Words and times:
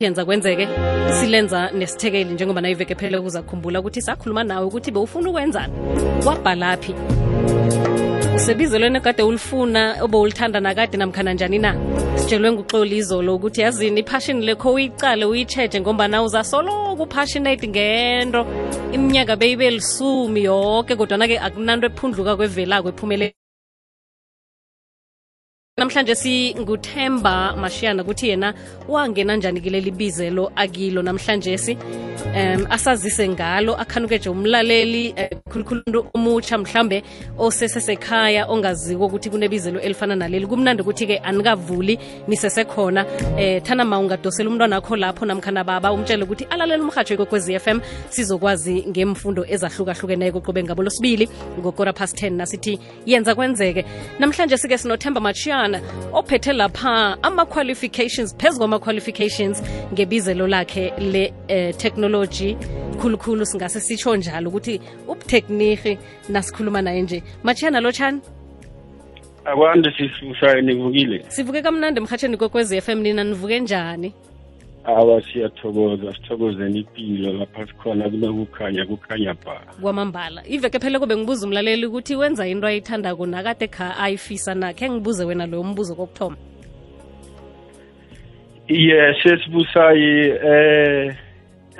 yenza 0.00 0.24
kwenzeke. 0.24 0.68
Silenza 1.20 1.70
nesithekeli 1.70 2.34
njengoba 2.34 2.60
nayo 2.60 2.72
iveke 2.72 2.94
phele 2.94 3.20
kuza 3.20 3.42
ukuthi 3.42 4.02
sakhuluma 4.02 4.44
nawe 4.44 4.66
ukuthi 4.66 4.90
bewufuna 4.90 5.30
ukwenzani. 5.30 5.72
Wabhalaphi 6.26 6.94
usebizelweni 8.36 9.00
kade 9.00 9.22
ulifuna 9.22 10.02
obowulithanda 10.02 10.60
nakade 10.60 10.96
namkhana 10.98 11.34
njani 11.34 11.58
na? 11.58 11.76
Sitshelwe 12.16 12.52
nguxoli 12.52 12.96
izolo 12.96 13.34
ukuthi 13.36 13.60
yazini 13.60 14.00
iphashini 14.00 14.46
lekho 14.46 14.72
uyicale 14.72 15.24
uyitsheje 15.24 15.80
ngombana 15.80 16.22
uzasoloko 16.22 17.02
upassionate 17.02 17.68
ngento. 17.68 18.46
Iminyaka 18.92 19.36
beyibe 19.36 19.70
lisumi 19.70 20.44
yoke 20.44 20.96
kodwana-ke 20.96 21.38
akunanto 21.38 21.86
ephundluka 21.86 22.36
kwevelako 22.36 22.88
ephumelele 22.88 23.34
namhlanje 25.78 26.14
singuthemba 26.14 27.56
mashiyana 27.56 28.02
ukuthi 28.02 28.28
yena 28.28 28.54
wangena 28.88 29.36
njani 29.36 29.60
kileli 29.60 29.90
bizelo 29.90 30.52
akilo 30.56 31.02
namhlanje 31.02 31.58
si 31.58 31.76
um 32.34 32.66
asazise 32.70 33.28
ngalo 33.28 33.74
akhanukeje 33.74 34.30
umlaleli 34.30 35.14
um 35.18 35.44
khulukhulu 35.50 36.06
omutsha 36.14 36.58
mhlambe 36.58 37.02
osesesekhaya 37.38 38.46
ongaziko 38.46 39.06
ukuthi 39.06 39.30
kunebizelo 39.30 39.80
elifana 39.80 40.16
naleli. 40.16 40.46
Kumnandi 40.46 40.82
ukuthi-ke 40.82 41.18
anikavuli 41.18 41.98
nisesekhona. 42.28 43.04
Um 43.04 43.60
thana 43.60 43.84
ma 43.84 43.98
ungadosela 43.98 44.50
umntwana 44.50 44.76
akho 44.76 44.96
lapho 44.96 45.26
namkhana 45.26 45.64
baba 45.64 45.92
umtshele 45.92 46.24
ukuthi 46.24 46.44
alalela 46.50 46.82
umhatsho 46.82 47.14
ikokwezi 47.14 47.58
FM 47.58 47.80
sizokwazi 48.10 48.84
ngemfundo 48.88 49.44
ezahlukahlukeneko 49.48 50.40
qobe 50.40 50.62
ngabo 50.64 50.82
losibili 50.82 51.28
ngokora 51.58 51.92
past 51.92 52.22
10 52.22 52.30
nasithi 52.36 52.78
yenza 53.06 53.34
kwenzeke. 53.34 53.84
Namhlanje 54.18 54.56
sike 54.56 54.78
sinothemba 54.78 55.20
machiyana 55.68 55.80
ophethe 56.12 56.52
lapha 56.52 57.18
ama-qualifications 57.22 58.36
phezu 58.36 58.58
kwama-qualifications 58.58 59.62
ngebizelo 59.92 60.46
lakhe 60.46 60.92
le-technology. 60.98 62.56
Khulukhulu 63.00 63.46
singase 63.46 63.80
sitsho 63.80 64.16
njalo 64.16 64.50
ukuthi 64.50 64.80
ubutekniki 65.08 65.98
nasikhuluma 66.28 66.82
naye 66.82 67.02
nje. 67.02 67.22
Machiyana 67.42 67.80
lotshani? 67.80 68.20
Akwande 69.44 69.92
sisibusayo 69.96 70.60
nivukile. 70.60 71.24
Sivuke 71.28 71.62
kamnandi 71.62 72.00
emhatsheni 72.00 72.36
kokwez 72.36 72.72
f 72.72 72.88
m 72.88 73.02
nina 73.02 73.24
nivuke 73.24 73.60
njani 73.60 74.14
awa 74.84 75.22
siyathokoza. 75.22 76.14
Sithokozeni 76.14 76.78
impilo 76.80 77.32
lapha 77.32 77.66
sikhona 77.66 78.10
kunokukhanya 78.10 78.86
kukhanya 78.86 79.34
ba 79.44 79.60
kwamambala. 79.80 80.42
Iveke 80.48 80.78
phele 80.78 80.98
kube 80.98 81.16
ngibuza 81.16 81.46
umlaleli 81.46 81.86
ukuthi 81.86 82.16
wenza 82.16 82.46
into 82.46 82.66
ayithandako 82.66 83.26
nakade 83.26 83.66
kha 83.66 83.96
ayifisa 83.96 84.54
nakhe 84.54 84.90
ngibuze 84.90 85.24
wena 85.24 85.46
loyo 85.46 85.64
mbuzo 85.64 85.94
kokuthoma. 85.94 86.36
Ye 88.68 89.14
sesibusayi 89.22 90.30
eh 90.44 91.14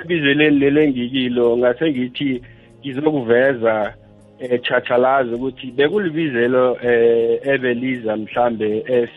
ebizeleni 0.01 0.59
leli 0.59 0.83
engikilo 0.83 1.57
ngase 1.57 1.91
ngithi 1.91 2.41
ngizokuveza 2.81 3.93
eh 4.39 4.61
chathalazi 4.61 5.33
ukuthi 5.33 5.71
bekulibizelo 5.71 6.77
eh 6.83 7.39
ebeliza 7.43 8.17
mhlambe 8.17 8.83
as 8.97 9.09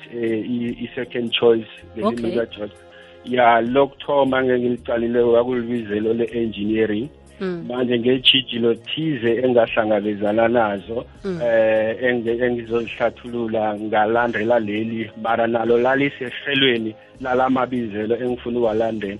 i-second 0.84 1.30
choice 1.32 1.68
belimi 1.96 2.28
Okay. 2.28 2.34
George 2.34 2.72
ya 3.30 3.60
lokuthoma 3.60 4.42
ngeke 4.44 4.58
ngiliqalile 4.58 5.24
kwakulibizelo 5.24 6.14
le-engineering. 6.14 7.08
Manje 7.40 7.98
ngejijilo 7.98 8.74
thize 8.74 9.36
engahlangabezana 9.44 10.48
nazo 10.48 11.04
eh 11.24 11.96
engizozihlathulula 12.02 12.44
engizolihlathulula 12.46 13.78
ngalandela 13.78 14.58
leli 14.58 15.10
mara 15.22 15.46
nalo 15.46 15.78
lalisehlelweni 15.78 16.94
lalamabizelo 17.20 18.16
engifuna 18.16 18.58
ukuwalandela. 18.58 19.18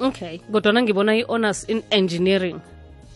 Okay 0.00 0.38
kodwana 0.52 0.82
ngibona 0.82 1.16
i-honors 1.16 1.68
in 1.68 1.82
engineering 1.90 2.60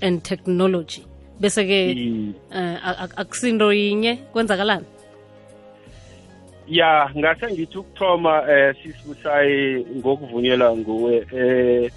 and 0.02 0.22
technology. 0.24 1.04
Bese-ke 1.40 1.94
um 1.94 2.34
uh, 2.50 3.18
akusinto 3.20 3.72
yinye 3.72 4.16
kwenzakalani 4.32 4.86
ya 6.70 7.10
ngase 7.18 7.46
ngithi 7.52 7.78
ukuthoma 7.78 8.42
eh 8.48 8.74
sisibusayi 8.82 9.86
ngokuvunyelwa 9.98 10.76
nguwe 10.76 11.26
eh 11.34 11.90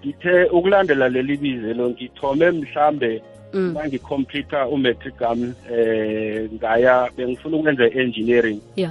ngithe 0.00 0.44
ukulandela 0.44 1.08
leli 1.08 1.36
bizelo 1.36 1.90
ngithome 1.90 2.50
mhlambe 2.50 3.22
Mm. 3.52 3.72
mangicomplete 3.72 4.56
umatric 4.56 5.22
am 5.22 5.54
eh 5.72 6.50
ngaya 6.54 7.10
bengifuna 7.16 7.56
ukwenza 7.56 7.84
engineering 7.94 8.60
ya 8.76 8.90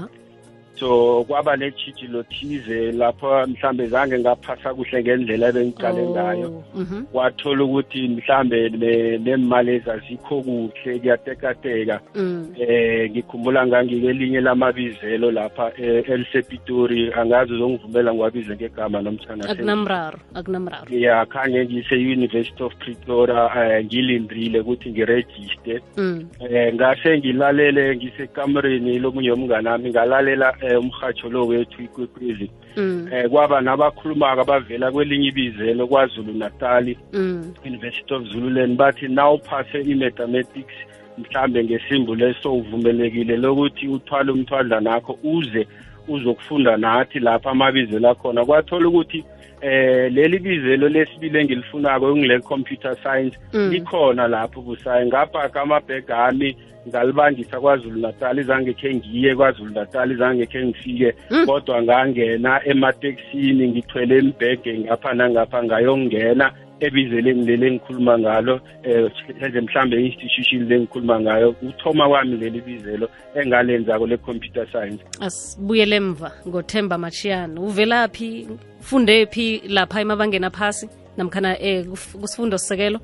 so 0.80 1.24
kwaba 1.28 1.56
netshijilo 1.58 2.24
thize 2.24 2.91
lapho 2.91 3.47
mhlambe 3.47 3.88
zange 3.88 4.19
ngaphasa 4.19 4.74
kuhle 4.74 5.02
ngendlela 5.03 5.47
ebengicale 5.50 6.03
ngayo 6.09 6.46
Oh, 6.46 6.63
mhm. 6.80 7.03
wathola 7.13 7.63
ukuthi 7.63 8.08
mhlambe 8.08 8.69
ne- 8.69 9.18
nemali 9.18 9.72
ezazikho 9.75 10.41
kuhle 10.41 11.00
kuyatekateka 11.00 12.00
Mm. 12.16 12.53
eh 12.59 13.09
ngikhumbula 13.12 13.68
ngangikelinye 13.68 14.41
lamabizelo 14.41 15.31
lapha 15.31 15.72
eh, 15.78 16.03
elisepitori 16.09 17.14
angazi 17.14 17.53
uzongivumela 17.53 18.14
ngiwabize 18.14 18.56
ngegama 18.56 19.02
nomthana 19.02 19.50
akunamraro 19.50 20.19
akunamraro 20.34 20.97
ya 20.97 21.25
khange 21.25 21.66
ngise-university 21.66 22.64
of 22.64 22.75
pretoria 22.75 23.50
eh, 23.58 23.85
ngilindrile 23.85 24.59
ukuthi 24.59 24.90
ngirejiste 24.91 25.81
Mm. 25.97 26.25
eh 26.50 26.74
ngase 26.74 27.18
ngilalele 27.18 27.96
ngisekamereni 27.96 29.00
lomunye 29.00 29.31
umngane 29.31 29.69
wami 29.69 29.90
ngalalela 29.90 30.53
eh, 30.66 30.80
umhatsho 30.80 31.30
lo 31.30 31.48
wethu 31.48 31.81
ikwekwezi 31.81 32.52
Mm. 32.78 33.08
eh 33.12 33.30
kwaba 33.30 33.62
nabakhulumako 33.62 34.42
abavela 34.42 34.92
kwelinye 34.92 35.28
ibizelo 35.28 35.88
kwazulu 35.88 36.34
natali 36.34 36.98
Mm. 37.14 37.53
University 37.66 38.14
of 38.14 38.24
Zululand 38.24 38.78
bathi 38.78 39.08
nawuphase 39.08 39.81
i-mathematics 39.81 40.74
mhlambe 41.18 41.64
ngesimbo 41.64 42.16
leso 42.16 42.53
uvumelekile 42.56 43.38
lokuthi 43.38 43.88
uthwale 43.88 44.31
umthwadla 44.31 44.80
nakho 44.81 45.20
uze 45.24 45.68
uzokufunda 46.08 46.78
nathi 46.78 47.20
lapha 47.20 47.50
amabizelo 47.52 48.09
akhona 48.09 48.46
kwathola 48.46 48.88
ukuthi 48.88 49.24
eh 49.66 50.12
leli 50.14 50.40
bizelo 50.40 50.90
lesibili 50.90 51.40
engilifunako 51.40 52.16
ngile 52.18 52.40
computer 52.40 52.96
science 53.03 53.38
Mm. 53.53 53.70
likhona 53.72 54.28
lapho 54.28 54.62
busayi 54.62 55.06
ngapha 55.08 55.62
amabhegi 55.62 56.12
ami 56.12 56.58
ngalibangisa 56.90 57.59
kwazulu 57.59 58.00
natal 58.00 58.40
izange 58.40 58.74
khe 58.74 58.96
ngiye 58.96 59.36
kwazulu 59.36 59.72
natal 59.74 60.12
izange 60.12 60.46
khe 60.46 60.66
ngifike 60.66 61.14
Mm. 61.31 61.46
kodwa 61.46 61.81
ngangena 61.84 62.62
emateksini 62.68 63.68
ngithwele 63.68 64.20
imbhege 64.20 64.80
ngapha 64.80 65.14
nangapha 65.14 65.64
ngayongena 65.64 66.52
ebizeleni 66.80 67.46
leli 67.46 67.66
engikhuluma 67.68 68.19
ngalo 68.19 68.59
um 68.86 69.09
enze 69.41 69.96
i-institution 69.96 70.68
lengikhuluma 70.68 71.19
ngayo 71.19 71.56
uthoma 71.62 72.09
kwami 72.09 72.38
leli 72.38 72.62
bizelo 72.62 73.09
engalenzako 73.36 74.08
le-computer 74.08 74.68
science. 74.72 75.03
Asibuyele 75.22 75.96
emva 75.96 76.31
ngothemba 76.47 76.97
machiyana 76.97 77.62
uvelaphi 77.62 78.47
fundephi 78.80 79.62
lapha 79.68 80.02
emabangeni 80.02 80.46
aphasi? 80.46 80.90
Namkhana 81.18 81.58
um 81.59 81.96
kusifundo 82.22 82.58
sisekelo? 82.58 83.00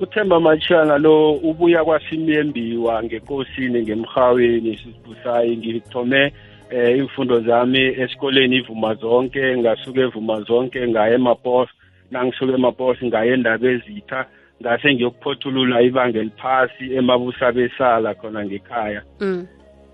Uthemba 0.00 0.40
machana 0.40 0.98
lo 0.98 1.32
ubuya 1.32 1.84
kwasimyembiwa 1.84 3.02
ngekosini 3.02 3.82
ngemhaweni 3.82 4.76
sisibusayi 4.76 5.56
ngithome 5.56 6.32
eh 6.70 6.98
imfundo 6.98 7.40
zami 7.40 7.78
esikoleni 7.78 8.56
ivuma 8.56 8.94
zonke 8.94 9.56
ngasuke 9.58 10.00
evuma 10.00 10.40
zonke 10.40 10.88
ngaye 10.88 11.14
emapos 11.14 11.68
nangisuka 12.10 12.54
emapos 12.54 12.98
ngaya 13.04 13.34
endaba 13.34 13.68
ezitha 13.68 14.26
ngase 14.60 14.94
ngiyokuphothulula 14.94 15.82
ibanga 15.82 16.18
eliphasi 16.18 16.84
emabusa 16.98 17.52
besala 17.52 18.14
khona 18.14 18.44
ngekhaya 18.44 19.02
mm. 19.20 19.46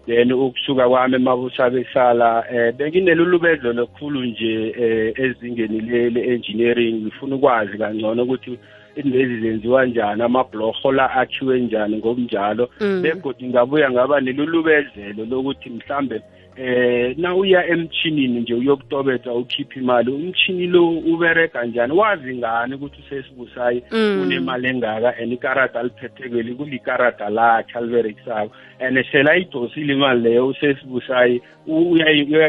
then 0.07 0.33
ukusuka 0.33 0.89
kwami 0.89 1.17
emabusa 1.17 1.71
besala 1.71 2.45
eh 2.53 2.75
benginelulubezelo 2.77 3.73
lokhulu 3.73 4.25
nje 4.25 4.75
eh 4.79 5.15
ezingeni 5.17 5.81
le-engineering 6.11 6.95
ngifuna 7.03 7.37
ukwazi 7.37 7.79
kangcono 7.79 8.23
ukuthi 8.23 8.59
lezi 8.97 9.41
zenziwa 9.41 9.87
njani 9.87 10.23
amabhlorho 10.23 10.93
la 10.93 11.11
akhiwe 11.11 11.61
njani 11.61 11.97
ngokunjalo 11.97 12.69
Mm. 12.81 13.03
begodi 13.03 13.49
ngabuya 13.49 13.91
ngaba 13.91 14.21
nelulubezelo 14.21 15.25
lokuthi 15.25 15.71
mhlambe 15.71 16.23
eh 16.57 17.15
na 17.19 17.35
uya 17.35 17.67
emchinini 17.67 18.41
nje 18.41 18.55
uyokutobetha 18.55 19.33
ukhipha 19.33 19.81
imali 19.81 20.11
umchini 20.11 20.67
lo 20.67 20.89
ubereka 20.91 21.65
njani? 21.67 21.93
Wazi 21.93 22.35
ngani 22.37 22.75
ukuthi 22.75 23.01
usesibusayi 23.07 23.83
Mm. 23.91 24.21
unemali 24.23 24.69
engaka 24.69 25.17
and 25.23 25.33
ikarada 25.33 25.81
aliphethekeli 25.81 26.55
kulikarada 26.55 27.29
lakhe 27.31 27.79
aliberekisako 27.79 28.51
and 28.81 29.05
selayidosile 29.13 29.93
imali 29.93 30.21
leyo 30.21 30.47
usesibusayi 30.49 31.43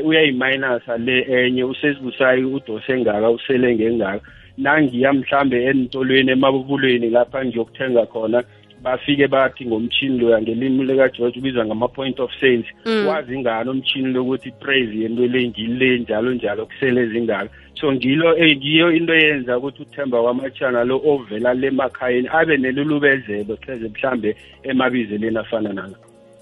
uyayiminasa 0.03 0.97
le 0.97 1.21
enye 1.29 1.63
usesibusayi 1.63 2.43
udose 2.43 2.97
ngaka 2.99 3.29
usele 3.29 3.75
ngengaka. 3.75 4.25
Nangiya 4.57 5.13
mhlambe 5.13 5.63
entolweni 5.65 6.31
emabubulweni 6.31 7.09
lapha 7.09 7.45
ngiyokuthenga 7.45 8.05
khona 8.05 8.43
bafike 8.85 9.27
bathi 9.27 9.65
ngomtshini 9.65 10.19
loya 10.19 10.41
ngelimi 10.41 10.83
lekageorge 10.83 11.39
ubizwa 11.39 11.65
ngama-point 11.65 12.19
of 12.19 12.31
sales. 12.39 12.65
Wazi 13.07 13.39
ngani 13.39 13.69
umchini 13.69 14.13
lokuthi 14.13 14.51
praise 14.51 14.95
yento 14.99 15.27
le 15.27 15.47
ngile 15.47 15.99
njalo 15.99 16.33
njalo 16.33 16.65
kusele 16.65 17.07
zingaka. 17.07 17.49
So 17.73 17.93
ngilo 17.93 18.37
eh, 18.37 18.57
ngiyo 18.57 18.91
into 18.91 19.13
eyenza 19.13 19.57
ukuthi 19.57 19.81
uthemba 19.81 20.21
kwamatshana 20.21 20.83
lo 20.83 21.01
ovela 21.05 21.53
le 21.53 21.71
makhayeni 21.71 22.29
abe 22.31 22.57
nelulubezelo 22.57 23.57
hleze 23.61 23.89
mhlambe 23.89 24.35
emabizeleni 24.63 25.37
afana 25.37 25.73
nalo. 25.73 25.95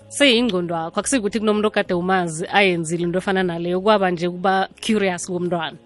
Seyingcondo 0.08 0.76
wakho 0.76 1.00
akusikuthi 1.00 1.40
kunomuntu 1.40 1.68
okade 1.68 1.94
umazi 1.94 2.48
ayenzile 2.54 3.04
into 3.04 3.18
efana 3.18 3.44
naleyo 3.44 3.82
kwaba 3.82 4.12
nje 4.12 4.30
kuba 4.30 4.70
curious 4.86 5.28
komntwana 5.28 5.78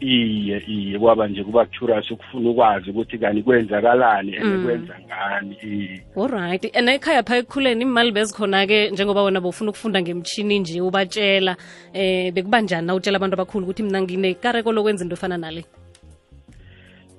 iye 0.00 0.62
iye 0.68 0.98
kwaba 0.98 1.28
nje 1.28 1.44
kuba 1.44 1.66
curious 1.66 2.10
ukufuna 2.10 2.50
ukwazi 2.50 2.90
ukuthi 2.90 3.18
kani 3.18 3.42
kwenzakalani 3.42 4.36
and 4.36 4.64
kwenza 4.64 4.94
ngani 5.06 5.56
iye. 5.62 6.04
Alright 6.16 6.76
and 6.76 6.88
ekhaya 6.88 7.22
pha 7.22 7.36
ekukhuleni 7.36 7.82
imali 7.82 8.12
bezikhona-ke 8.12 8.90
njengoba 8.90 9.22
wena 9.22 9.40
bofuna 9.40 9.70
ukufunda 9.70 10.02
ngemchini 10.02 10.58
nje 10.58 10.80
ubatshela 10.80 11.56
eh 11.92 12.32
bekuba 12.32 12.60
njani 12.60 12.86
na 12.86 12.94
utshela 12.94 13.16
abantu 13.16 13.34
abakhulu 13.34 13.64
ukuthi 13.64 13.82
mina 13.82 14.02
nginekareko 14.02 14.72
lokwenza 14.72 15.04
into 15.04 15.14
efana 15.14 15.38
nale? 15.38 15.64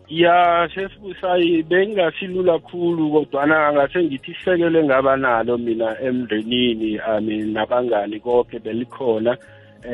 Ya 0.10 0.70
sesibusayi 0.76 1.64
bengasilula 1.64 2.60
khulu 2.60 3.12
kodwana 3.12 3.74
ngase 3.74 4.04
ngithi 4.04 4.32
isekelo 4.32 4.80
engaba 4.80 5.18
nalo 5.18 5.58
mina 5.58 6.00
emndenini 6.02 7.00
ami 7.00 7.38
nabangani 7.38 8.20
konke 8.20 8.60
belikhona 8.60 9.38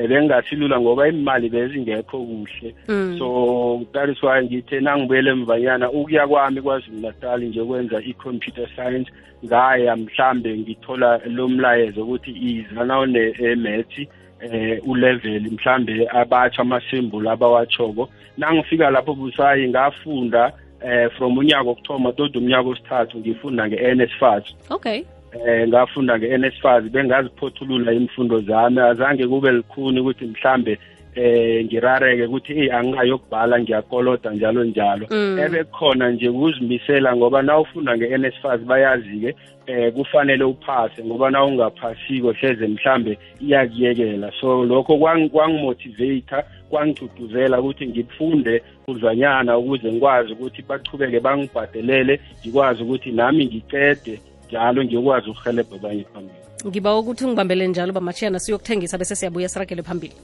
bengasilula 0.10 0.80
ngoba 0.80 1.08
imali 1.08 1.50
bezingekho 1.50 2.18
kuhle. 2.18 2.74
So 3.18 3.86
that 3.94 4.10
is 4.10 4.24
why 4.24 4.44
ngithe 4.44 4.80
nangibuyele 4.80 5.32
emvanyana 5.32 5.92
ukuya 5.92 6.28
kwami 6.28 6.62
kwaZulu 6.62 7.00
Natal 7.00 7.42
nje 7.42 7.64
kwenza 7.64 8.02
i-computer 8.02 8.68
science 8.76 9.12
ngaya 9.46 9.96
mhlambe 9.96 10.58
ngithola 10.58 11.22
lo 11.26 11.48
mlayezo 11.48 12.04
ukuthi 12.04 12.32
iza 12.32 12.84
nawune 12.86 13.36
emethi 13.40 14.08
eh 14.40 14.80
ulevel 14.88 15.52
mhlambe 15.52 16.08
abatsha 16.12 16.62
amasembulu 16.62 17.30
abawachoko 17.30 18.10
nangifika 18.38 18.90
lapho 18.90 19.14
busayi 19.14 19.70
ngafunda 19.70 20.52
eh 20.86 21.10
from 21.18 21.38
unyaka 21.38 21.70
okuthoma 21.70 22.12
todi 22.12 22.38
umnyaka 22.38 22.70
osithathu 22.70 23.18
ngifunda 23.18 23.68
nge-NSFAS 23.68 24.44
okay. 24.70 25.04
Eh 25.48 25.68
ngafunda 25.68 26.18
nge-NSFAS 26.20 26.84
bengaziphothulula 26.84 27.94
imfundo 27.94 28.42
zami. 28.42 28.80
Azange 28.80 29.28
kube 29.28 29.52
likhuni 29.52 30.00
ukuthi 30.00 30.26
mhlambe 30.26 30.80
eh 31.16 31.66
ngirareke 31.66 32.26
ukuthi 32.26 32.54
hey 32.54 32.72
angingayokubhala 32.72 33.60
ngiyakoloda 33.60 34.32
njalo 34.32 34.64
njalo. 34.64 35.06
Ebekhona 35.44 36.12
nje 36.12 36.30
ukuzimisela 36.30 37.16
ngoba 37.16 37.42
nawufunda 37.42 37.98
nge-NSFAS 37.98 38.62
bayazi-ke 38.62 39.36
eh 39.68 39.94
kufanele 39.94 40.44
uphase 40.44 41.04
ngoba 41.04 41.32
na 41.32 41.46
ungaphasiko 41.46 42.32
hleze 42.32 42.68
mhlambe 42.68 43.18
iyakuyekela. 43.42 44.32
So 44.42 44.66
lokho 44.66 44.98
kwangimotivate 45.32 46.36
kwangigcugcuzela 46.70 47.60
ukuthi 47.60 47.88
ngifunde 47.88 48.64
uzwanyana 48.88 49.58
ukuze 49.58 49.92
ngikwazi 49.92 50.34
ukuthi 50.34 50.62
bachubeke 50.62 51.20
bangibhadelele 51.20 52.20
ngikwazi 52.42 52.84
ukuthi 52.84 53.12
nami 53.12 53.46
ngicede 53.46 54.20
njalo 54.54 54.84
ngiyokwazi 54.84 55.30
ukuhelebha 55.30 55.76
abanye 55.76 56.04
phambili. 56.14 56.40
Ngiba 56.68 56.98
ukuthi 57.00 57.26
ungibambele 57.26 57.68
njalo 57.68 57.94
bamashiyana 57.94 58.40
siyokuthengisa 58.40 58.98
bese 58.98 59.16
siyabuya 59.16 59.50
siragele 59.50 59.84
phambili 59.84 60.16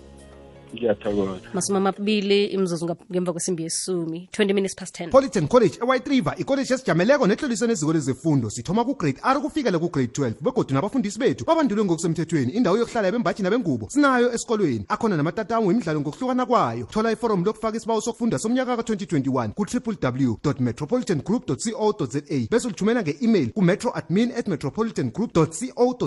ngiyathokoza. 0.76 1.50
Masumi 1.54 1.78
amabili 1.78 2.46
imzuzu 2.46 2.96
ngemva 3.12 3.32
kwesimbi 3.32 3.64
yesumi. 3.64 4.30
20 4.32 4.54
minutes 4.54 4.76
past 4.76 5.00
10 5.00 5.10
Politan 5.10 5.48
College 5.48 5.78
eWhite 5.82 6.10
River 6.10 6.34
ikoleji 6.38 6.74
esijameleko 6.74 7.28
netloliswe 7.28 7.68
neziko 7.68 7.94
lezefundo 7.94 8.50
sithoma 8.50 8.86
ku-grade 8.86 9.20
r 9.24 9.42
kufikele 9.42 9.78
ku-grade 9.78 10.12
12 10.12 10.34
begodu 10.42 10.74
nabafundisi 10.74 11.20
bethu 11.20 11.46
babandulwe 11.46 11.86
ngokusemthethweni 11.86 12.52
indawo 12.52 12.78
yokuhlala 12.78 13.08
yabembaji 13.08 13.44
nabengubo 13.44 13.90
sinayo 13.90 14.34
esikolweni. 14.34 14.86
Akhona 14.88 15.18
namatatamu 15.18 15.68
wemidlalo 15.68 16.02
ngokuhlukana 16.02 16.46
kwayo. 16.46 16.86
Thola 16.86 17.12
iforum 17.12 17.46
lokufaka 17.46 17.78
isibawo 17.78 18.02
sokufunda 18.02 18.40
somnyaka 18.40 18.78
ka-2021 18.78 19.50
ku-www 19.54 20.60
metropolitangroup 20.60 21.46
co 21.46 22.06
za 22.06 22.22
bese 22.50 22.68
ulithumela 22.68 23.02
nge-email 23.02 23.52
kumetro 23.52 23.92
admin 23.96 24.32
at 24.32 24.48
metropolitan 24.48 25.12
group 25.12 25.34
co 25.34 25.46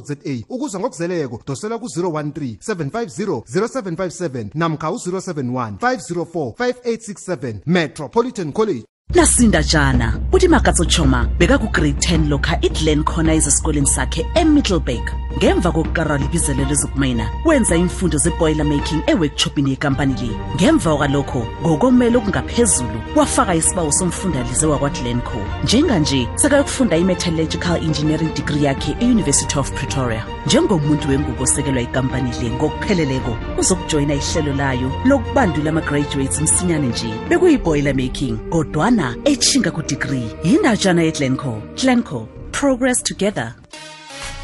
za 0.05 0.17
ukuzwa 0.49 0.81
ngokuzeleko 0.81 1.43
dosela 1.47 1.79
ku-013 1.79 2.57
750 2.59 3.43
0757 3.43 4.52
namkha 4.55 4.91
u-071 4.91 5.77
504 5.79 6.53
5867 6.59 7.61
metropolitan 7.67 8.53
college. 8.53 8.85
Nasinda 9.15 9.63
jana 9.63 10.21
uthi 10.33 10.49
makatsochoma 10.49 11.29
bekaku-grade 11.39 12.01
10 12.01 12.29
lokha 12.29 12.59
idlen 12.63 13.05
khona 13.05 13.35
ezesikoleni 13.35 13.87
sakhe 13.87 14.27
emiddleburg 14.35 15.13
ngemva 15.37 15.73
kokukarwa 15.73 16.19
libizelelo 16.19 16.71
ezokumayina 16.71 17.31
wenza 17.45 17.77
imfundo 17.77 18.19
zeboiler 18.19 18.67
making 18.67 19.03
eworkshopini 19.07 19.71
yekampani 19.71 20.15
le. 20.15 20.31
Ngemva 20.57 20.97
kwalokho 20.97 21.47
ngokomelo 21.63 22.19
okungaphezulu 22.19 23.01
wafaka 23.17 23.55
isibawo 23.55 23.93
somfundalize 23.93 24.67
wakwaglenco 24.67 25.39
njenganje 25.65 26.29
sekayokufunda 26.35 26.97
i-metallurgical 26.97 27.77
engineering 27.85 28.35
degree 28.35 28.65
yakhe 28.65 28.97
e-university 29.01 29.59
of 29.59 29.71
pretoria. 29.73 30.25
Njengomuntu 30.47 31.09
wengubo 31.09 31.43
osekelwa 31.43 31.83
ikampani 31.83 32.31
le 32.43 32.51
ngokupheleleko 32.51 33.37
uzokujoyina 33.59 34.15
ihlelo 34.15 34.53
layo 34.53 34.93
lokubandula 35.05 35.71
ama-graduates 35.71 36.41
msinyane 36.41 36.89
nje. 36.89 37.15
Bekuyi-boiler 37.29 37.95
making 37.95 38.39
kodwana 38.51 39.15
etshinga 39.25 39.71
kudegree. 39.71 40.31
Yindatshana 40.45 41.03
yeglenco 41.03 41.63
glenco 41.83 42.29
progress 42.53 43.03
together 43.03 43.55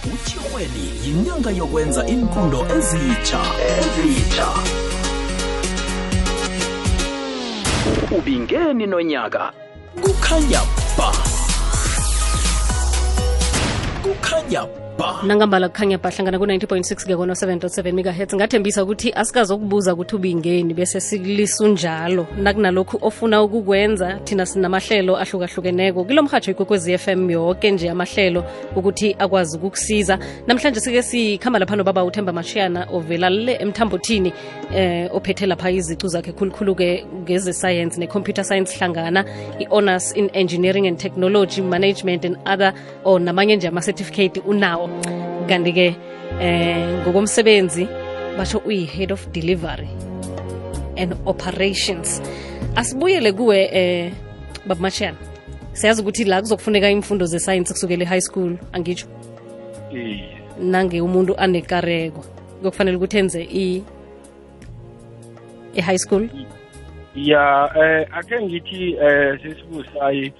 utshirhweni 0.06 0.84
yinyanga 1.04 1.50
yokwenza 1.50 2.02
iimfundo 2.08 2.66
ezitsha 2.76 3.40
ezitsha 3.72 4.48
ubingeni 8.16 8.86
nonyaka 8.86 9.52
kukhanya 10.02 10.60
ba. 10.98 11.12
Kukhanya 14.02 14.62
ba 14.62 14.87
nangambala 15.22 15.68
kukhanya 15.68 15.98
bahlangana 15.98 16.38
ku-90.6 16.38 17.06
ke 17.06 17.16
kona 17.16 17.34
7.7 17.34 17.92
megahertz. 17.92 18.34
Ngathembisa 18.34 18.84
ukuthi 18.84 19.12
asikazokubuza 19.12 19.94
ukuthi 19.94 20.16
ubingeni 20.16 20.74
bese 20.74 21.00
sikulisa 21.00 21.64
unjalo 21.64 22.26
nakunalokhu 22.36 22.98
ofuna 23.02 23.42
ukukwenza 23.42 24.20
thina 24.24 24.46
sinamahlelo 24.46 25.16
ahlukahlukeneko. 25.16 26.04
Kilo 26.04 26.22
mhatsho 26.22 26.50
ikwekwezi 26.50 26.98
FM 26.98 27.30
yoke 27.30 27.70
nje 27.70 27.90
amahlelo 27.90 28.44
ukuthi 28.76 29.16
akwazi 29.18 29.56
ukukusiza. 29.56 30.18
Namhlanje 30.46 30.80
sike 30.80 31.02
sikhamba 31.02 31.58
lapha 31.58 31.76
nobaba 31.76 32.04
uthemba 32.04 32.32
mashiyana 32.32 32.86
ovela 32.92 33.30
le 33.30 33.52
emthambothini 33.60 34.32
eh 34.74 35.10
ophethe 35.14 35.46
lapha 35.46 35.70
izicu 35.70 36.08
zakhe 36.08 36.32
khulukhulu-ke 36.32 37.06
ngeze-science 37.22 37.98
ne-computer 37.98 38.44
science 38.44 38.78
hlangana 38.78 39.24
i-honors 39.60 40.16
in 40.16 40.30
engineering 40.32 40.86
and 40.86 40.98
technology 40.98 41.62
management 41.62 42.24
and 42.24 42.36
other 42.46 42.72
or 43.04 43.20
namanye 43.20 43.56
nje 43.56 43.68
ama-certificate 43.68 44.40
unawo 44.40 44.87
kanti-ke 45.48 45.96
eh 46.40 46.88
ngokomsebenzi 47.02 47.88
basho 48.38 48.58
uyi-head 48.58 49.12
of 49.12 49.28
delivery 49.32 49.88
and 50.96 51.14
operations. 51.26 52.22
Asibuyele 52.76 53.32
kuwe 53.32 53.70
eh 53.72 54.12
babamashiyana 54.66 55.16
siyazi 55.72 56.02
ukuthi 56.02 56.24
la 56.24 56.40
kuzokufuneka 56.40 56.90
imfundo 56.90 57.26
ze-science 57.26 57.72
kusukela 57.72 58.02
e-high 58.02 58.20
school 58.20 58.56
angitsho? 58.72 59.06
Nange 60.60 61.00
umuntu 61.00 61.36
anekareko 61.36 62.24
kuyokufanele 62.58 62.96
ukuthi 62.96 63.18
enze 63.18 63.48
e-high 65.74 65.98
school? 65.98 66.28
Ya 67.14 67.70
eh 67.76 68.06
akhe 68.12 68.42
ngithi 68.42 68.96
eh 69.00 69.38
sisibusayi 69.42 70.32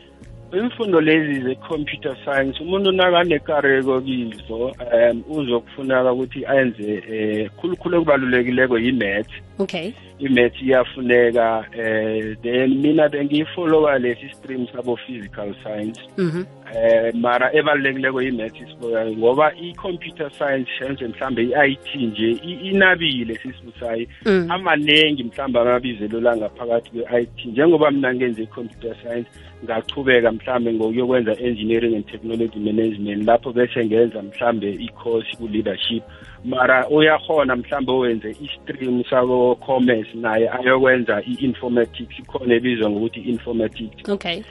imfundo 0.53 1.01
lezi 1.01 1.41
ze-computer 1.41 2.17
science 2.25 2.63
umuntu 2.63 2.93
nakanekareko 2.93 4.01
kizo 4.01 4.65
um 4.67 5.23
uzokufuneka 5.29 6.13
ukuthi 6.13 6.47
ayenze 6.47 7.03
eh 7.11 7.51
khulukhulu 7.61 7.97
okubalulekileko 7.99 8.79
yi-math. 8.79 9.31
Okay. 9.59 9.93
I-math 10.19 10.63
iyafuneka 10.63 11.65
eh 11.73 12.37
then 12.43 12.79
mina 12.81 13.09
bengiyifollowa 13.09 13.99
lesi 13.99 14.29
stream 14.35 14.67
sabo 14.73 14.97
physical 14.97 15.55
science. 15.63 16.01
Mhm. 16.17 16.45
Eh 16.77 17.15
mara 17.15 17.53
ebalulekileko 17.55 18.23
i-math 18.23 18.61
isiboyayo 18.61 19.13
ngoba 19.17 19.53
i-computer 19.61 20.31
science 20.31 20.71
senze 20.79 21.07
mhlambe 21.09 21.43
i-IT 21.43 21.95
nje 21.97 22.31
i- 22.31 22.61
inabile 22.71 23.35
sisibusayi 23.35 24.09
Mm. 24.27 24.51
amaningi 24.51 25.25
mhlambe 25.25 25.59
amabizelo 25.61 26.21
la 26.21 26.37
ngaphakathi 26.37 26.91
kwe-IT 26.91 27.45
njengoba 27.49 27.91
mina 27.91 28.15
ngenze 28.15 28.43
i-computer 28.43 28.95
science 29.03 29.29
ngachubeka 29.65 30.33
mhlambe 30.33 30.73
ngokuyokwenza 30.73 31.37
engineering 31.41 31.95
and 31.97 32.07
technology 32.07 32.59
management 32.59 33.27
lapho 33.27 33.53
bese 33.53 33.85
ngenza 33.87 34.23
mhlambe 34.23 34.71
i-course 34.75 35.37
ku-leadership. 35.37 36.03
Mara 36.45 36.89
uyahona 36.89 37.57
mhlambe 37.57 37.93
owenze 37.93 38.31
i-stream 38.31 39.05
sabo 39.11 39.55
commerce 39.55 40.09
naye 40.15 40.51
ayokwenza 40.51 41.23
i-informatics 41.23 42.19
ikhona 42.19 42.55
ebizwa 42.55 42.91
ngokuthi 42.91 43.21
i-informatics. 43.21 44.09
Okay. 44.09 44.43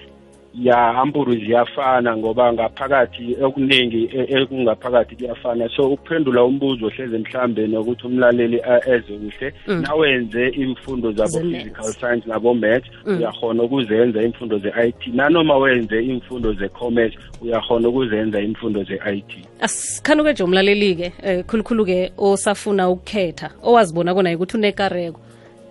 Ya 0.61 0.87
ampuru 0.87 1.35
ziyafana 1.35 2.17
ngoba 2.17 2.53
ngaphakathi 2.53 3.37
okuningi 3.41 4.09
e- 4.13 4.27
ekungaphakathi 4.41 5.15
kuyafana. 5.15 5.69
So 5.75 5.91
ukuphendula 5.91 6.43
umbuzo 6.43 6.89
hleze 6.89 7.17
mhlambe 7.17 7.67
nokuthi 7.67 8.07
umlaleli 8.07 8.61
eze 8.87 9.13
kuhle 9.17 9.53
nawenze 9.81 10.47
imfundo 10.47 11.11
zabo 11.11 11.39
physical 11.39 11.93
science 11.93 12.29
nabo 12.29 12.53
maths 12.53 12.89
uyakhona 13.05 13.63
ukuzenza 13.63 14.23
imfundo 14.23 14.59
ze-IT 14.59 15.07
nanoma 15.13 15.57
wenze 15.57 16.03
imfundo 16.03 16.53
ze-commerce 16.53 17.17
uyakhona 17.41 17.89
ukuzenza 17.89 18.41
imfundo 18.41 18.83
ze-IT 18.83 19.31
asikhanuke 19.59 20.31
nje 20.31 20.43
umlaleli-ke 20.43 21.13
um 21.23 21.43
khulukhulu-ke 21.43 22.11
osafuna 22.17 22.89
ukukhetha 22.89 23.49
owazibona 23.63 24.13
kona 24.13 24.35
ukuthi 24.35 24.57
unekareko 24.57 25.19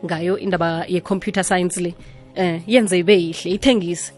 ngayo 0.04 0.38
indaba 0.38 0.84
ye-computer 0.88 1.44
science 1.44 1.80
le 1.80 1.94
eh 2.34 2.60
yenze 2.66 2.98
ibe 2.98 3.14
yihle 3.14 3.50
ithengise 3.50 4.12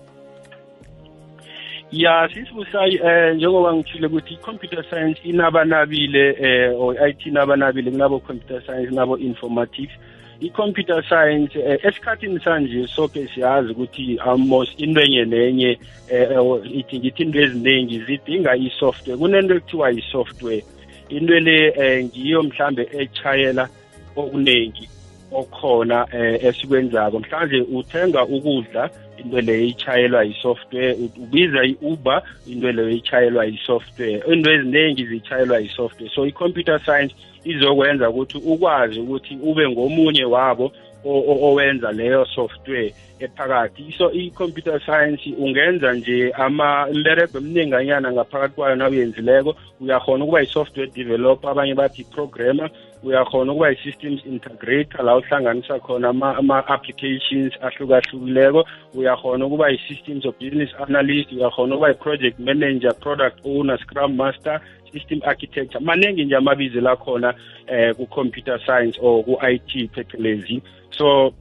ya 1.92 2.28
sisibusayi 2.35 3.00
eh 3.04 3.37
njengoba 3.37 3.75
ngithile 3.75 4.07
ukuthi 4.07 4.35
i-computer 4.35 4.85
science 4.85 5.21
inabanabile 5.25 6.37
eh 6.40 6.80
or 6.80 6.97
i-IT 6.97 7.26
inabanabile 7.26 7.90
kunabo 7.90 8.18
computer 8.18 8.62
science 8.62 8.95
nabo 8.95 9.18
informatics 9.18 9.92
i-computer 10.40 11.02
science 11.09 11.59
eh, 11.59 11.78
esikhathini 11.83 12.40
sanje 12.40 12.87
sonke 12.87 13.28
siyazi 13.35 13.73
ukuthi 13.73 14.18
almost 14.18 14.80
into 14.80 15.00
enye 15.00 15.25
nenye 15.25 15.78
eh, 16.09 16.38
or 16.38 16.66
ithi 16.66 16.99
ngithi 16.99 17.23
into 17.23 17.40
eziningi 17.40 17.99
zidinga 18.07 18.57
i-software. 18.57 19.18
Kunento 19.18 19.54
ekuthiwa 19.54 19.92
i-software. 19.92 20.62
Into 21.09 21.40
le 21.40 21.73
eh, 21.76 22.04
ngiyo 22.04 22.42
mhlambe 22.42 22.88
echayela 22.92 23.68
okuningi 24.16 24.88
okhona 25.33 26.07
eh, 26.12 26.45
esikwenzako. 26.45 27.18
Mhlawumbe 27.21 27.61
uthenga 27.61 28.25
ukudla 28.25 28.90
into 29.25 29.40
leyo 29.40 29.64
ichayelwa 29.66 30.25
yi-software 30.25 30.92
u- 30.94 31.22
ubiza 31.22 31.64
i-uber 31.64 32.22
into 32.46 32.72
leyo 32.72 32.90
ichayelwa 32.90 33.44
yi-software. 33.44 34.22
Into 34.32 34.50
eziningi 34.50 35.06
zichayelwa 35.06 35.58
yi-software. 35.60 36.10
So 36.14 36.26
i-computer 36.26 36.80
science 36.84 37.14
izokwenza 37.44 38.10
ukuthi 38.10 38.38
ukwazi 38.38 39.00
ukuthi 39.00 39.38
ube 39.42 39.68
ngomunye 39.68 40.25
wabo 40.25 40.72
o- 41.04 41.25
o- 41.28 41.50
owenza 41.52 41.92
leyo 41.92 42.25
software 42.26 42.94
ephakathi. 43.20 43.94
So 43.98 44.12
i-computer 44.12 44.80
science 44.80 45.34
ungenza 45.38 45.92
nje 45.92 46.30
ama 46.32 46.87
imberego 46.92 47.38
emininganyana 47.38 48.12
ngaphakathi 48.12 48.54
kwayo 48.54 48.76
na 48.76 48.88
uyenzileko 48.88 49.56
uyakhona 49.80 50.25
ukuba 50.25 50.40
yi-software 50.40 50.90
developer 50.94 51.50
abanye 51.50 51.75
bathi 51.75 52.04
programmer 52.04 52.70
uyakhona 53.02 53.52
ukuba 53.52 53.71
yi-systems 53.71 54.26
integrator 54.26 55.05
la 55.05 55.17
uhlanganisa 55.17 55.78
khona 55.78 56.09
ama- 56.09 56.37
ama-applications 56.37 57.52
ahlukahlukileko. 57.62 58.64
Uyakhona 58.95 59.47
ukuba 59.47 59.69
yi-systems 59.71 60.25
of 60.26 60.35
business 60.38 60.71
analyst 60.88 61.33
uyakhona 61.33 61.75
ukuba 61.75 61.88
yi-project 61.88 62.38
manager 62.38 62.95
product 63.00 63.38
owner 63.45 63.78
scrum 63.78 64.17
master 64.17 64.61
system 64.93 65.21
architecture. 65.25 65.81
Maningi 65.85 66.25
nje 66.25 66.37
amabizo 66.37 66.81
lakhona 66.81 67.35
eh 67.67 67.95
ku-computer 67.97 68.61
science 68.67 68.99
or 69.02 69.25
ku-IT 69.25 69.90
phecelezi. 69.95 70.62
So 70.90 71.33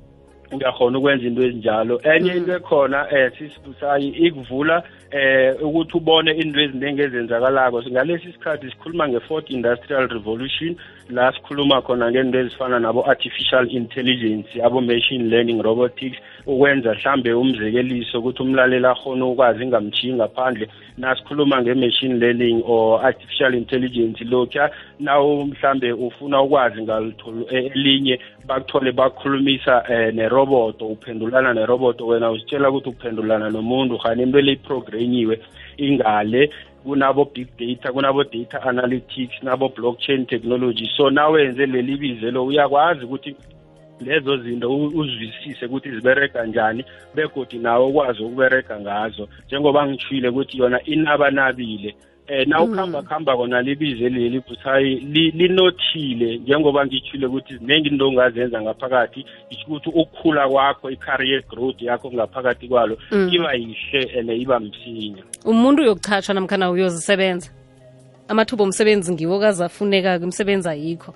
uyakhona 0.52 0.98
ukwenza 0.98 1.28
into 1.28 1.42
ezinjalo. 1.44 2.02
Enye 2.04 2.36
into 2.38 2.54
ekhona 2.56 3.08
eh 3.12 3.32
sisibusayi 3.38 4.08
ikuvula 4.08 4.84
eh 5.12 5.56
ukuthi 5.64 5.98
ubone 5.98 6.32
into 6.32 6.60
eziningi 6.60 7.02
ezenzakalako. 7.02 7.84
Ngalesi 7.92 8.32
sikhathi 8.34 8.70
sikhuluma 8.72 9.08
nge-fourth 9.08 9.50
industrial 9.50 10.08
revolution. 10.08 10.76
La 11.10 11.32
sikhuluma 11.32 11.82
khona 11.82 12.12
ngento 12.12 12.40
ezifana 12.40 12.80
nabo-artificial 12.80 13.72
intelligence 13.72 14.50
abo-machine 14.64 15.30
learning 15.30 15.62
robotics 15.62 16.18
ukwenza 16.46 16.94
mhlambe 16.94 17.34
umzekeliso 17.34 18.20
ukuthi 18.20 18.44
umlaleli 18.44 18.86
akhona 18.86 19.26
ukwazi 19.26 19.64
ingamchiyi 19.64 20.14
ngaphandle. 20.14 20.68
Nasikhuluma 20.98 21.62
nge-machine 21.62 22.20
learning 22.20 22.64
or 22.66 23.06
artificial 23.06 23.54
intelligence 23.56 24.24
lokhuya 24.24 24.72
naw 25.00 25.46
mhlambe 25.46 25.92
ufuna 25.92 26.42
ukwazi 26.42 26.82
ngalitho 26.82 27.34
elinye 27.50 28.20
bakuthole 28.46 28.92
bakukhulumisa 28.92 29.84
eh, 29.90 30.14
neroboto 30.14 30.88
uphendulana 30.88 31.54
neroboto. 31.54 32.08
Wena 32.08 32.32
uzitshela 32.32 32.70
ukuthi 32.70 32.90
uphendulana 32.90 33.50
nomuntu 33.50 33.98
khani 33.98 34.24
into 34.24 34.42
le 34.42 34.52
iprogranyiwe 34.52 35.40
ingale 35.78 36.50
kunabo 36.88 37.26
big 37.34 37.48
data 37.58 37.92
kunabo 37.92 38.24
data 38.24 38.62
analytics 38.64 39.44
nabo 39.44 39.70
blockchain 39.70 40.26
technology. 40.26 40.90
So 40.98 41.10
nawenze 41.10 41.66
leli 41.66 41.98
bizelo 41.98 42.46
uyakwazi 42.46 43.06
ukuthi 43.06 43.36
lezo 44.02 44.38
zinto 44.38 44.70
u- 44.72 44.92
uzwisise 45.00 45.66
ukuthi 45.66 45.92
zibereka 45.92 46.46
njani 46.46 46.86
begodi 47.16 47.58
nawe 47.58 47.86
ukwazi 47.86 48.24
ukubereka 48.24 48.80
ngazo. 48.80 49.28
Njengoba 49.48 49.88
ngithile 49.88 50.30
ukuthi 50.30 50.58
yona 50.58 50.84
inabanabile 50.84 51.96
eh 52.28 52.48
na 52.48 52.62
ukuhamba 52.64 53.02
khamba 53.02 53.38
kona 53.38 53.62
libize 53.62 54.10
leli 54.10 54.40
buthayi 54.40 54.96
li- 54.96 55.32
linothile 55.32 56.38
njengoba 56.38 56.86
ngithile 56.86 57.26
ukuthi 57.28 57.58
ziningi 57.58 57.90
into 57.90 58.08
ongazenza 58.08 58.62
ngaphakathi 58.62 59.26
isho 59.50 59.66
ukuthi 59.68 59.90
ukukhula 59.90 60.50
kwakho 60.50 60.92
i-career 60.92 61.42
growth 61.50 61.82
yakho 61.82 62.12
ngaphakathi 62.12 62.68
kwalo 62.68 62.98
iba 63.32 63.54
yihle 63.54 64.20
and 64.20 64.30
iba 64.30 64.60
msinya. 64.60 65.24
Umuntu 65.46 65.82
uyokuchatshwa 65.82 66.36
namkhana 66.36 66.72
uyozisebenza? 66.72 67.52
Amathuba 68.28 68.64
omsebenzi 68.64 69.14
ngiwo 69.14 69.40
kazafuneka-ke 69.40 70.24
imisebenzi 70.24 70.70
ayikho 70.70 71.14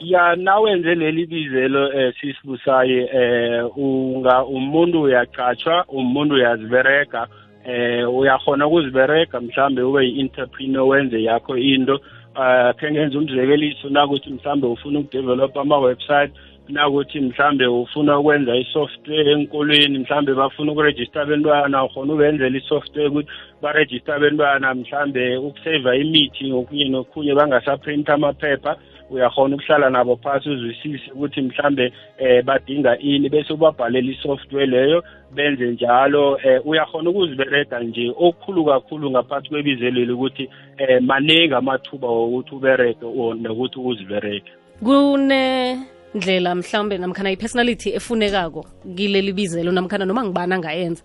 ya 0.00 0.36
nawenze 0.36 0.94
leli 0.94 1.26
bizelo 1.26 1.92
eh 1.92 2.14
sisibusaye 2.20 3.08
eh 3.14 3.76
unga 3.76 4.44
umuntu 4.44 5.02
uyaqatshwa 5.02 5.84
umuntu 5.88 6.34
uyazibereka 6.34 7.26
eh 7.64 8.14
uyakhona 8.14 8.66
ukuzibereka 8.66 9.40
mhlambe 9.40 9.82
ube 9.82 10.06
yi-entrepreneur 10.06 10.88
wenze 10.88 11.22
yakho 11.22 11.56
into. 11.56 12.00
Uh 12.36 12.70
khe 12.78 12.90
ngenza 12.90 13.18
umzekeliso 13.18 13.88
nakuthi 13.88 14.30
mhlambe 14.30 14.66
ufuna 14.66 14.98
ukudevelop 14.98 15.56
ama-website 15.56 16.32
nakuthi 16.68 17.20
mhlambe 17.20 17.66
ufuna 17.66 18.18
ukwenza 18.18 18.56
i-software 18.56 19.32
enkolweni 19.32 19.98
mhlambe 19.98 20.34
bafuna 20.34 20.72
ukurejista 20.72 21.22
abentwana 21.22 21.84
ukhona 21.84 22.12
ubenzela 22.12 22.58
i-software 22.58 23.08
ukuthi 23.08 23.28
barejista 23.62 24.14
abentwana 24.14 24.74
mhlambe 24.74 25.36
ukuseva 25.36 25.96
imithi 25.96 26.48
ngokunye 26.48 26.84
nokunye 26.88 27.34
bangasaprinta 27.34 28.14
amaphepha. 28.14 28.76
Uyakhona 29.14 29.56
ukuhlala 29.56 29.90
nabo 29.90 30.16
phasi 30.16 30.50
uzwisise 30.50 31.10
ukuthi 31.14 31.42
mhlambe 31.42 31.92
eh 32.18 32.44
badinga 32.44 32.98
ini 32.98 33.28
bese 33.28 33.52
ubabhalela 33.52 34.12
isoftware 34.12 34.66
leyo 34.66 35.02
benze 35.34 35.66
njalo 35.66 36.38
eh 36.44 36.66
uyakhona 36.66 37.10
ukuzibereka 37.10 37.80
nje. 37.80 38.12
Okukhulu 38.16 38.64
kakhulu 38.64 39.10
ngaphansi 39.10 39.48
kwebizeleli 39.48 40.12
ukuthi 40.12 40.50
eh 40.78 41.02
maningi 41.02 41.54
amathuba 41.54 42.08
wokuthi 42.08 42.54
ubereke 42.54 43.04
or 43.04 43.34
nokuthi 43.36 43.78
uzibereke 43.78 44.52
kunendlela 44.82 46.54
mhlawumbe 46.54 46.98
namkhana 46.98 47.30
i-personality 47.30 47.88
efunekako 47.98 48.66
kileli 48.96 49.32
bizelo 49.32 49.72
namkhana 49.72 50.04
noma 50.04 50.24
ngibani 50.24 50.54
angayenza? 50.54 51.04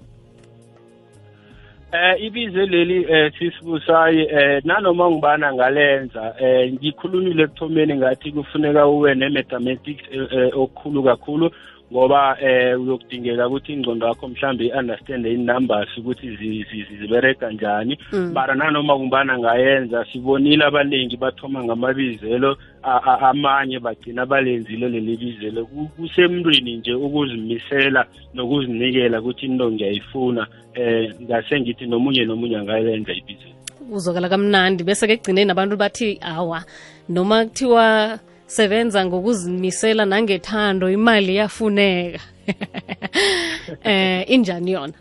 Eh 1.91 2.21
ibize 2.21 2.65
leli 2.65 3.05
eh 3.09 3.33
sisibusayi 3.33 4.21
eh 4.21 4.61
nanoma 4.63 5.11
ngibana 5.11 5.53
ngalenza 5.53 6.35
eh 6.39 6.73
ngikhulumile 6.73 7.43
ekuthomeni 7.43 7.95
ngathi 7.97 8.31
kufuneka 8.31 8.87
ube 8.87 9.15
ne-mathematics 9.15 10.05
eh, 10.11 10.27
eh, 10.31 10.49
okukhulu 10.53 11.03
kakhulu. 11.03 11.51
Ngoba 11.91 12.37
eh 12.41 12.81
uyokudingeka 12.81 13.47
ukuthi 13.47 13.73
ingqondo 13.73 14.07
yakho 14.07 14.27
mhlambe 14.27 14.65
i-understand 14.65 15.25
in-numbers 15.25 15.97
ukuthi 15.97 16.29
zi- 16.37 16.65
zi- 16.71 16.85
zi- 16.89 16.97
zibereka 17.01 17.51
njani. 17.51 17.97
Mara 18.33 18.55
nanoma 18.55 18.97
kumbana 18.97 19.39
ngayenza 19.39 20.05
sibonile 20.13 20.65
abaningi 20.65 21.17
bathoma 21.17 21.63
ngamabizelo 21.63 22.57
a- 22.83 23.01
a- 23.11 23.19
amanye 23.29 23.79
bagcina 23.79 24.25
balenzile 24.25 24.89
leli 24.89 25.17
bizelo. 25.17 25.65
Ku- 25.65 25.89
kusemntwini 25.97 26.77
nje 26.77 26.93
ukuzimisela 26.93 28.05
nokuzinikela 28.33 29.19
ukuthi 29.21 29.45
into 29.45 29.71
ngiyayifuna 29.71 30.47
eh 30.73 31.13
ngase 31.21 31.59
ngithi 31.61 31.85
nomunye 31.85 32.25
nomunye 32.25 32.57
angayenza 32.57 33.11
ibizelo 33.13 33.55
uzokala 33.91 34.29
kamnandi 34.29 34.83
bese-ke 34.83 35.13
ekugcineni 35.13 35.51
abantu 35.51 35.75
bathi 35.77 36.19
awa 36.21 36.61
noma 37.09 37.45
kuthiwa 37.45 38.19
sebenza 38.49 39.05
ngokuzimisela 39.05 40.05
nangethando 40.05 40.89
imali 40.89 41.33
iyafuneka. 41.33 42.19
Eh 43.83 44.25
injani 44.31 44.71
yona? 44.71 44.93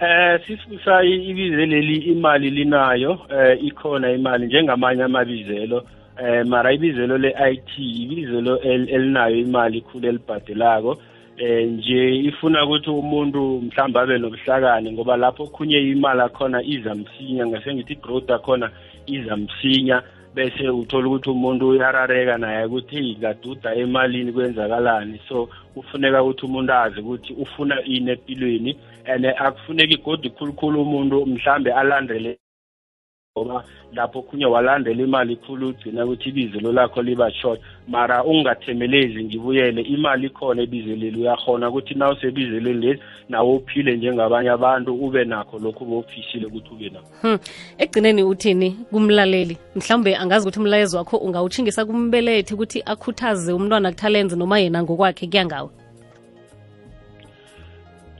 Eh 0.00 0.40
sisibusayi 0.46 1.14
ibize 1.30 1.66
leli 1.66 1.96
imali 1.96 2.50
linayo 2.50 3.18
eh 3.30 3.58
ikhona 3.64 4.12
imali 4.12 4.46
njengamanye 4.46 5.02
amabizelo. 5.02 5.84
Eh 6.22 6.46
mara 6.46 6.72
ibizelo 6.72 7.18
le-IT 7.18 7.78
ibizelo 7.78 8.60
el- 8.60 8.88
elinayo 8.88 9.36
imali 9.36 9.78
ikhulu 9.78 10.08
elibhadelako. 10.08 10.98
Eh 11.38 11.66
nje 11.68 12.14
ifuna 12.16 12.64
ukuthi 12.64 12.90
umuntu 12.90 13.60
mhlawumbe 13.60 14.00
abe 14.00 14.18
nobuhlakani 14.18 14.92
ngoba 14.92 15.16
lapho 15.16 15.46
khunye 15.46 15.78
imali 15.80 16.20
akhona 16.20 16.62
iza 16.62 16.94
msinya 16.94 17.46
ngase 17.46 17.74
ngithi 17.74 17.94
growth 17.94 18.30
akhona 18.30 18.70
iza 19.06 19.36
msinya. 19.36 20.02
Bese 20.34 20.68
uthola 20.68 21.06
ukuthi 21.06 21.30
umuntu 21.30 21.68
uyarareka 21.68 22.38
naye 22.38 22.64
ukuthi 22.66 23.16
ngaduda 23.18 23.74
emalini 23.74 24.32
kwenzakalani. 24.32 25.20
So 25.28 25.48
kufuneka 25.74 26.22
ukuthi 26.22 26.46
umuntu 26.46 26.72
azi 26.72 27.00
ukuthi 27.00 27.32
ufuna 27.32 27.84
ini 27.84 28.10
empilweni 28.10 28.76
and 29.04 29.26
akufuneki 29.26 29.94
igodi 29.94 30.30
khulukhulu 30.30 30.82
umuntu 30.82 31.26
mhlambe 31.26 31.72
alandele 31.72 32.38
ngoba 33.38 33.64
lapho 33.94 34.22
khunye 34.22 34.46
walandela 34.46 35.02
imali 35.02 35.36
khulu 35.36 35.68
ugcina 35.68 36.04
ukuthi 36.04 36.28
ibizelo 36.28 36.72
lakho 36.72 37.02
liba 37.02 37.32
short. 37.32 37.60
Mara 37.88 38.24
ungathemelezi 38.24 39.24
ngibuyele 39.24 39.82
imali 39.82 40.26
ikhona 40.26 40.62
ebizeleli 40.62 41.20
uyahona 41.20 41.68
ukuthi 41.68 41.94
na 41.94 42.16
sebizeleli 42.20 42.86
le 42.86 42.98
nawe 43.28 43.54
uphile 43.54 43.96
njengabanye 43.96 44.50
abantu 44.50 44.94
ube 44.94 45.24
nakho 45.24 45.58
lokhu 45.58 45.84
bowufishile 45.84 46.46
ukuthi 46.46 46.70
ube 46.74 46.90
nakho. 46.90 47.06
Hmm. 47.22 47.38
ekugcineni 47.78 48.22
uthini 48.22 48.70
kumlaleli? 48.90 49.56
Mhlawumbe 49.76 50.16
angazi 50.16 50.48
ukuthi 50.48 50.60
umlayezo 50.60 50.98
wakho 50.98 51.16
ungawutshingisa 51.16 51.84
kumbelethi 51.84 52.54
ukuthi 52.54 52.82
akhuthaze 52.86 53.52
umntwana 53.52 53.90
kuthalenze 53.92 54.36
noma 54.36 54.58
yena 54.58 54.82
ngokwakhe 54.82 55.26
kuyangawe 55.26 55.70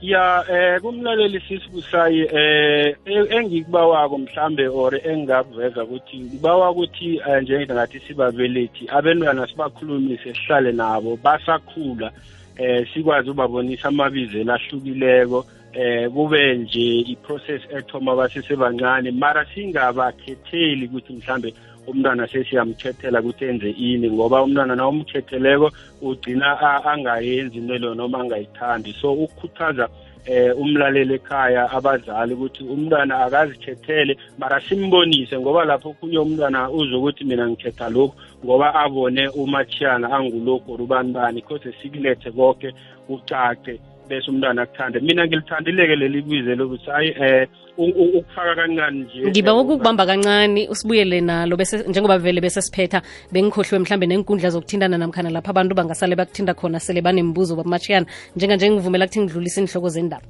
ya 0.03 0.43
eh 0.49 0.81
kumlaleli 0.81 1.39
sisibusayi 1.47 2.21
eh 2.21 2.95
engikubawako 3.05 4.17
mhlambe 4.17 4.67
or 4.67 4.95
engingakuveza 4.95 5.83
ukuthi 5.83 6.19
ngibawa 6.19 6.71
ukuthi 6.71 7.21
eh, 7.27 7.41
njengathi 7.41 7.99
sibabelethi 7.99 8.89
abantwana 8.89 9.47
sibakhulumise 9.47 10.33
sihlale 10.33 10.71
nabo 10.71 11.19
basakhula 11.23 12.11
eh 12.57 12.87
sikwazi 12.93 13.29
ubabonisa 13.29 13.87
amabizelo 13.87 14.53
ahlukileko 14.53 15.45
eh 15.73 16.09
kube 16.09 16.57
nje 16.57 16.99
iprocess 16.99 17.61
ethoma 17.77 18.15
basesebancane 18.15 19.11
mara 19.11 19.45
singabakhetheli 19.45 20.85
ukuthi 20.85 21.13
mhlambe 21.13 21.53
umntwana 21.87 22.27
sesiyamkhethela 22.27 23.19
ukuthi 23.21 23.45
enze 23.45 23.69
ini 23.69 24.11
ngoba 24.11 24.43
umntwana 24.43 24.75
na 24.75 24.87
umkhetheleko 24.87 25.71
ugcina 26.01 26.59
a- 26.61 26.83
angayenzi 26.91 27.57
into 27.57 27.77
leyo 27.77 27.93
noma 27.95 28.19
angayithandi. 28.19 28.93
So 29.01 29.13
ukukhuthaza 29.13 29.87
eh 30.25 30.55
umlaleli 30.57 31.13
ekhaya 31.19 31.71
abazali 31.71 32.33
ukuthi 32.33 32.63
umntwana 32.63 33.19
akazikhethele 33.25 34.17
mara 34.39 34.61
simbonise 34.61 35.39
ngoba 35.39 35.65
lapho 35.65 35.93
kunye 35.93 36.17
umntwana 36.19 36.71
uzokuthi 36.71 37.23
mina 37.25 37.49
ngikhetha 37.49 37.89
lokhu 37.89 38.15
ngoba 38.45 38.75
abone 38.75 39.27
umachiyana 39.27 40.07
angulokhu 40.11 40.73
or 40.73 40.81
ubani 40.81 41.11
bani 41.13 41.41
kose 41.41 41.73
sikulethe 41.81 42.31
konke 42.31 42.71
kucace 43.07 43.79
bese 44.09 44.31
umntwana 44.31 44.61
akuthande 44.61 44.99
mina 44.99 45.27
ngilithandile-ke 45.27 45.95
leli 45.95 46.21
bize 46.21 46.55
lokuthi 46.55 46.89
hayi 46.89 47.09
eh 47.25 47.47
ukufaka 47.77 48.55
kancane 48.55 48.99
nje 49.03 49.29
ngiba 49.29 49.51
eh, 49.51 49.57
ukukubamba 49.57 50.05
kancane 50.05 50.67
usibuyele 50.69 51.21
nalo 51.21 51.57
bese 51.57 51.83
njengoba 51.87 52.17
vele 52.17 52.41
bese 52.41 52.61
siphetha 52.61 53.01
bengikhohliwe 53.31 53.79
mhlambe 53.79 54.05
nenkundla 54.07 54.49
zokuthintana 54.49 54.97
namkhana 54.97 55.29
lapha 55.29 55.49
abantu 55.49 55.75
bangasale 55.75 56.15
bakuthinta 56.15 56.53
khona 56.53 56.79
sele 56.79 57.01
banembuzo 57.01 57.55
bamashiyana 57.55 58.05
njenganje 58.35 58.69
ngivumela 58.69 59.07
kuthi 59.07 59.21
ngidlulise 59.21 59.61
inhloko 59.61 59.89
zendaba 59.89 60.25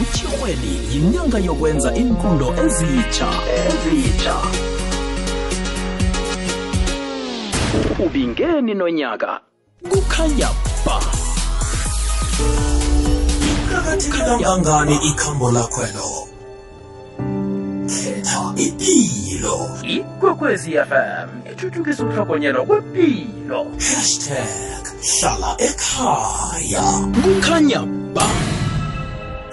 utshirhweni 0.00 0.72
yinyanga 0.92 1.38
yokwenza 1.38 1.94
inkundo 1.94 2.54
ezitsha 2.64 3.28
ezitsha 3.58 4.34
ubingeni 7.98 8.74
nonyaka. 8.74 9.40
Kukhanya 9.90 10.48
ba. 10.86 11.00
Kangangani 14.12 14.96
ikhambo 15.10 15.50
lakhwelo 15.50 16.28
khetha 17.88 18.52
ipilo 18.56 19.70
ikwekwezi 19.82 20.70
fm 20.72 21.28
ethuthukisa 21.50 22.02
ukuhlokonyelwa 22.02 22.64
kwepilo 22.64 23.60
hashtag 23.78 24.84
hlala 25.00 25.50
ekhaya. 25.58 26.86
Kukhanya 27.22 27.80
ba 28.14 28.28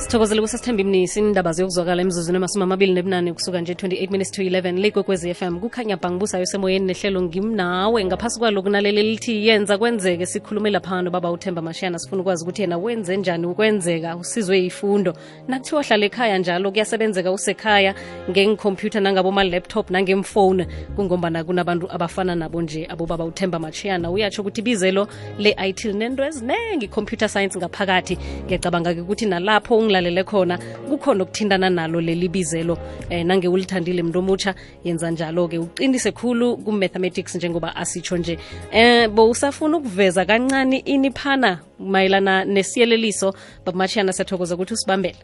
sithokozele 0.05 0.41
kusasithemba 0.41 0.81
imnisi 0.81 1.19
indaba 1.19 1.51
ziyokuzwakala 1.51 2.01
emzuzwini 2.01 2.37
emasumi 2.37 2.63
amabili 2.63 2.93
nebunane 2.93 3.33
kusuka 3.33 3.61
nje 3.61 3.73
28 3.73 4.11
minutes 4.11 4.31
to 4.31 4.41
11 4.41 4.79
lekwekwezi 4.81 5.33
fm 5.33 5.59
kukhanya 5.59 5.97
bhangibusayo 5.97 6.45
semoyeni 6.45 6.85
nehlelo 6.85 7.21
ngimnawe 7.21 8.05
ngaphasi 8.05 8.39
kwalo 8.39 8.61
kunaleli 8.61 9.03
lithi 9.03 9.47
yenza 9.47 9.77
kwenzeke 9.77 10.25
sikhulume 10.25 10.79
phano 10.79 11.09
baba 11.11 11.31
uthemba 11.31 11.61
mashiyana 11.61 11.99
sifuna 11.99 12.21
ukwazi 12.21 12.43
ukuthi 12.43 12.61
yena 12.61 12.77
wenze 12.77 13.17
njani 13.17 13.45
ukwenzeka 13.45 14.15
usizwe 14.15 14.59
yifundo 14.59 15.13
nakuthiwa 15.47 15.83
hlala 15.83 16.05
ekhaya 16.05 16.37
njalo 16.37 16.71
kuyasebenzeka 16.71 17.31
usekhaya 17.31 17.95
ngengikhompyutha 18.29 18.99
nangaboma-laptop 18.99 19.89
nangemfone 19.89 20.67
kungombana 20.95 21.43
kunabantu 21.43 21.91
abafana 21.91 22.35
nabo 22.35 22.61
nje 22.61 22.85
abobaba 22.89 23.25
uthemba 23.25 23.59
mashiyana. 23.59 24.11
Uyatsho 24.11 24.41
ukuthi 24.41 24.61
ibizelo 24.61 25.07
le-it 25.37 25.85
linento 25.85 26.25
eziningi 26.25 26.87
computer 26.87 27.29
science 27.29 27.57
ngaphakathi. 27.57 28.17
Ngiyacabanga-ke 28.45 29.01
ukuthi 29.01 29.25
nalapho 29.25 29.77
ungilalele 29.95 30.23
khona 30.23 30.57
kukhona 30.89 31.23
ukuthintana 31.23 31.69
nalo 31.69 32.01
leli 32.01 32.27
bizelo. 32.27 32.77
Eh, 33.09 33.25
nange 33.25 33.47
ulithandile 33.47 34.03
mntu 34.03 34.19
omutsha 34.19 34.55
yenza 34.83 35.11
njalo-ke. 35.11 35.57
Uqinise 35.57 36.11
khulu 36.11 36.57
ku-mathematics 36.57 37.35
njengoba 37.35 37.75
asitsho 37.75 38.17
nje. 38.17 38.37
Eh 38.71 39.09
bo 39.09 39.29
usafuna 39.29 39.77
ukuveza 39.77 40.25
kancane 40.25 40.77
iniphana 40.77 41.59
mayelana 41.79 42.45
nesiyeleliso? 42.45 43.33
Babumashiyana 43.65 44.13
siyathokoza 44.13 44.55
ukuthi 44.55 44.73
usibambele. 44.73 45.15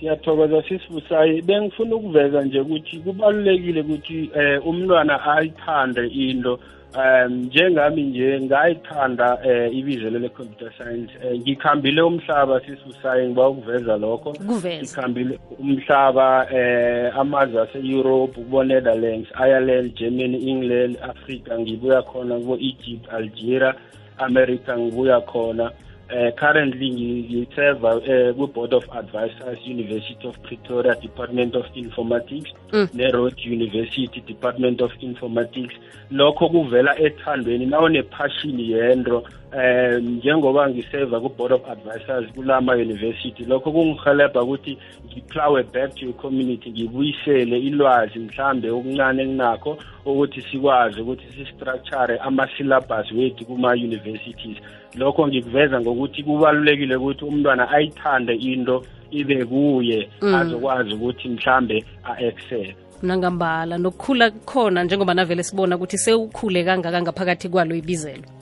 Siyathokoza 0.00 0.62
sisibusayi. 0.62 1.42
Bengifuna 1.42 1.96
ukuveza 1.96 2.42
nje 2.42 2.60
ukuthi 2.60 2.98
kubalulekile 2.98 3.80
ukuthi 3.80 4.30
eh 4.34 4.66
umntwana 4.66 5.24
ayithande 5.24 6.06
into 6.06 6.58
um 6.96 7.32
njengami 7.32 8.02
nje 8.02 8.40
ngayithanda 8.40 9.38
eh 9.44 9.76
ibizelo 9.76 10.18
le-computer 10.18 10.72
science. 10.76 11.12
Eh, 11.24 11.40
ngikhambile 11.40 12.02
umhlaba 12.02 12.60
sisibusayi 12.60 13.26
ngiba 13.26 13.48
ukuveza 13.48 13.96
lokho. 13.96 14.32
Kuveza 14.32 14.82
ngikhambile 14.82 15.38
umhlaba 15.58 16.46
eh 16.52 17.18
amazwe 17.18 17.62
ase-europe 17.62 18.34
kubo-netherlands 18.34 19.28
ireland 19.40 19.94
germany 19.94 20.50
england 20.50 20.98
africa 21.02 21.58
ngibuya 21.58 22.02
khona 22.02 22.34
kubo-egypt 22.38 23.12
algeria 23.12 23.74
america 24.18 24.78
ngibuya 24.78 25.20
khona. 25.20 25.70
Uh, 26.10 26.30
currently 26.40 26.90
ngiserva 26.90 27.94
uh, 27.96 28.34
ku-board 28.36 28.72
of 28.74 28.84
advisors 28.92 29.58
university 29.66 30.28
of 30.28 30.34
pretoria 30.42 30.94
department 30.94 31.54
of 31.54 31.64
informatics 31.74 32.50
Mm. 32.72 32.88
ne-road 32.94 33.34
university 33.44 34.20
department 34.26 34.80
of 34.80 34.90
informatics 35.00 35.74
lokho 36.10 36.48
kuvela 36.48 36.98
ethandweni 36.98 37.66
nawune-passion 37.66 38.60
yento 38.60 39.24
um 39.52 40.08
njengoba 40.08 40.70
ngiseva 40.70 41.20
ku-board 41.20 41.52
of 41.52 41.68
advisors 41.68 42.32
kulama-university 42.34 43.44
lokho 43.44 43.72
kungihelebha 43.72 44.42
ukuthi 44.42 44.78
ngiplowe 45.06 45.62
back 45.62 45.94
to 45.94 46.06
i-community 46.06 46.70
ngibuyisele 46.70 47.58
ilwazi 47.58 48.18
mhlambe 48.18 48.70
okuncane 48.70 49.22
enginakho 49.22 49.78
ukuthi 50.06 50.42
sikwazi 50.42 51.00
ukuthi 51.00 51.26
sistructure 51.36 52.18
ama-syllabus 52.18 53.12
wethu 53.12 53.44
kuma-universities. 53.44 54.56
Lokho 54.94 55.28
ngikuveza 55.28 55.80
ngokuthi 55.80 56.22
kubalulekile 56.22 56.96
ukuthi 56.96 57.24
umntwana 57.24 57.70
ayithande 57.70 58.34
into 58.34 58.84
ibe 59.10 59.44
kuye 59.44 60.08
Mm. 60.22 60.34
azokwazi 60.34 60.94
ukuthi 60.94 61.28
mhlambe 61.28 61.84
a-excel. 62.04 62.74
Nangambala 63.02 63.78
nokukhula 63.78 64.30
khona 64.30 64.84
njengoba 64.84 65.14
navele 65.14 65.42
sibona 65.42 65.76
ukuthi 65.76 65.98
sewukhule 65.98 66.64
kangaka 66.64 67.02
ngaphakathi 67.02 67.48
kwalo 67.48 67.74
ibizelo 67.76 68.35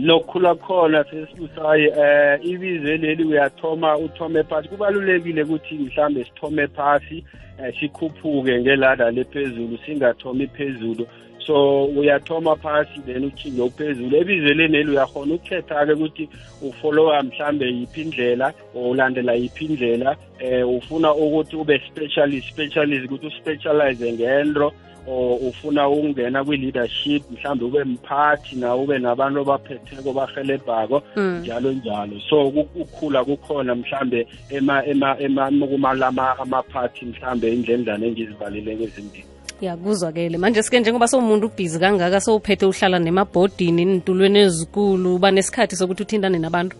nokukhula 0.00 0.54
khona 0.54 1.04
sesibusayi 1.04 1.84
eh 1.84 2.38
ibize 2.42 2.96
leli 2.96 3.24
uyathoma 3.24 3.98
uthome 3.98 4.42
phasi. 4.44 4.68
Kubalulekile 4.68 5.42
ukuthi 5.42 5.74
mhlambe 5.74 6.24
sithome 6.24 6.66
phasi 6.68 7.24
eh, 7.58 7.74
sikhuphuke 7.80 8.60
ngelada 8.60 9.10
lephezulu 9.10 9.78
singathomi 9.86 10.46
phezulu. 10.46 11.06
So 11.46 11.84
uyathoma 11.84 12.56
phasi 12.56 13.00
then 13.06 13.24
uchinge 13.24 13.62
uphezulu. 13.62 14.16
Ebizeleni 14.16 14.76
eli 14.78 14.90
uyakhona 14.90 15.34
ukukhetha-ke 15.34 15.92
ukuthi 15.92 16.28
ufollowa 16.62 17.22
mhlambe 17.22 17.66
yiphi 17.66 18.00
indlela 18.02 18.52
or 18.74 18.94
ulandela 18.94 19.32
yiphi 19.32 19.64
indlela. 19.64 20.16
Eh 20.38 20.68
ufuna 20.68 21.14
ukuthi 21.14 21.56
ube 21.56 21.82
specialist 21.90 22.48
specialist 22.48 23.04
ukuthi 23.04 23.26
uspecialize 23.26 24.12
ngento 24.12 24.72
or 25.06 25.38
ufuna 25.48 25.88
ukungena 25.88 26.44
kwi-leadership 26.44 27.22
mhlawumbe 27.30 27.64
ube 27.64 27.84
mphathi 27.84 28.56
na 28.56 28.76
ube 28.76 28.98
nabantu 28.98 29.40
abaphetheko 29.40 30.12
bahelebhako 30.12 31.02
Mm. 31.16 31.38
njalo 31.40 31.72
njalo. 31.72 32.20
So 32.30 32.50
ku- 32.50 32.60
ukukhula 32.80 33.24
kukhona 33.24 33.74
mhlambe 33.74 34.26
ema 34.50 34.86
ema 34.86 35.16
ema 35.20 35.50
kumalama 35.66 36.38
amaphathi 36.38 37.04
mhlambe 37.06 37.52
indlendlana 37.52 38.06
engizibalile 38.06 38.72
ezimbili 38.72 39.24
ya 39.60 39.76
kuzwakele. 39.76 40.38
Manje 40.38 40.62
sike 40.62 40.80
njengoba 40.80 41.08
sowumuntu 41.08 41.46
ubhizi 41.46 41.78
kangaka 41.78 42.20
sowuphethe 42.20 42.66
uhlala 42.66 42.98
nemabhodini 42.98 43.84
nintulweni 43.84 44.38
ezikulu 44.38 45.14
uba 45.14 45.30
nesikhathi 45.30 45.76
sokuthi 45.76 46.02
uthintane 46.02 46.38
nabantu? 46.38 46.76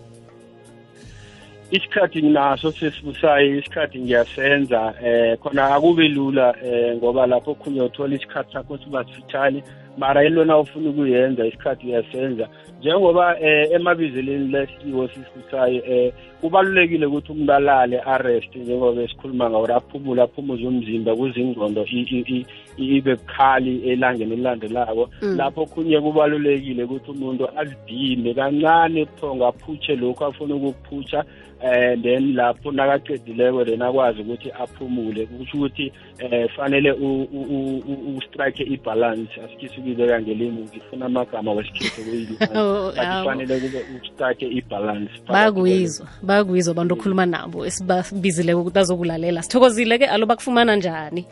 Isikhathi 1.71 2.23
nginaso 2.23 2.73
sesibusayo 2.73 3.59
isikhathi 3.59 3.99
ngiyasenza 4.01 4.95
eh 5.05 5.39
khona 5.39 5.75
akube 5.75 6.09
lula 6.09 6.55
eh 6.65 6.97
ngoba 6.97 7.27
lapho 7.27 7.55
khunye 7.55 7.83
uthola 7.83 8.15
isikhathi 8.17 8.53
sakho 8.53 8.79
siba 8.79 9.05
sifitshane 9.05 9.63
mara 10.01 10.25
elona 10.25 10.59
ufuna 10.59 10.91
ukuyenza 10.91 11.47
isikhathi 11.47 11.87
uyasenza. 11.87 12.49
Njengoba 12.81 13.41
eh 13.41 13.69
emabizeleni 13.73 14.49
lesiwo 14.53 15.09
sisibusayo 15.09 15.83
eh 15.87 16.13
kubalulekile 16.41 17.07
ukuthi 17.07 17.33
umuntu 17.33 17.53
alale 17.53 17.99
arest 18.01 18.57
njengoba 18.57 19.03
esikhuluma 19.03 19.51
ngawo 19.51 19.67
aphumule 19.77 20.23
aphumuze 20.23 20.67
umzimba 20.67 21.17
kuze 21.17 21.41
ingqondo 21.41 21.85
i- 21.85 22.09
i- 22.17 22.47
i- 22.79 22.97
ibe 22.97 23.15
bukhali 23.17 23.73
elangeni 23.91 24.33
elilandelako 24.33 25.11
lapho 25.37 25.67
khunye 25.67 26.01
kubalulekile 26.01 26.85
ukuthi 26.85 27.11
umuntu 27.11 27.49
azidime 27.61 28.35
kancane 28.35 29.05
buthongo 29.05 29.47
aphutshe 29.47 29.97
lokhu 29.97 30.25
afuna 30.25 30.55
ukukuphutsha 30.55 31.25
eh 31.63 31.99
then 32.03 32.35
lapho 32.35 32.73
nakaqedileko 32.73 33.65
then 33.65 33.83
akwazi 33.83 34.21
ukuthi 34.23 34.49
aphumule. 34.63 35.27
Kusho 35.27 35.57
ukuthi 35.59 35.93
eh 36.19 36.49
fanele 36.57 36.93
u- 36.93 37.29
u- 37.33 37.49
u- 37.57 37.83
u- 37.89 38.17
ustrike 38.17 38.63
ibalance 38.65 39.37
asikisi 39.45 39.81
ukuyibeka 39.91 40.21
ngelimi 40.23 40.61
ngifuna 40.63 41.07
amagama 41.07 41.53
wesikhetho 41.53 42.03
Oh, 42.61 42.93
kuyini 42.93 43.07
awu. 43.07 43.25
fanele 43.25 43.61
kube 43.61 43.85
ustrike 44.03 44.47
ibalance 44.49 45.13
bayakuyizwa 45.29 46.07
bayakuyizwa 46.23 46.73
abantu 46.73 46.95
okhuluma 46.95 47.27
nabo 47.27 47.67
esibabizileko 47.67 48.61
ukuthi 48.61 48.75
bazokulalela. 48.75 49.43
Sithokozile-ke 49.43 50.07
alo 50.07 50.27
bakufumana 50.27 50.77
njani? 50.77 51.25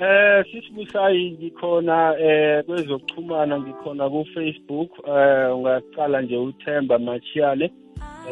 Eh 0.00 0.44
sisibusayi 0.52 1.30
ngikhona 1.30 2.14
eh 2.20 2.64
kwezokuxhumana 2.64 3.60
ngikhona 3.60 4.10
ku 4.10 4.24
Facebook 4.34 4.90
eh 5.08 5.56
ungaqala 5.56 6.20
nje 6.22 6.36
uThemba 6.36 6.98
machiale 6.98 7.72